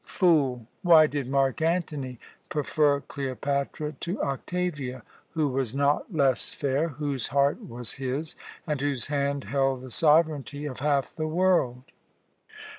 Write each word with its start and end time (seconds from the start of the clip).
Fool! 0.07 0.65
Why 0.81 1.05
did 1.05 1.29
Mark 1.29 1.61
Antony 1.61 2.19
prefer 2.49 3.01
Cleopatra 3.01 3.91
to 3.99 4.19
Octavia, 4.23 5.03
who 5.33 5.47
was 5.47 5.75
not 5.75 6.11
less 6.11 6.49
fair, 6.49 6.87
whose 6.87 7.27
heart 7.27 7.61
was 7.61 7.93
his, 8.01 8.35
and 8.65 8.81
whose 8.81 9.05
hand 9.13 9.43
held 9.43 9.81
the 9.81 9.91
sovereignty 9.91 10.65
of 10.65 10.79
half 10.79 11.15
the 11.15 11.27
world?" 11.27 11.83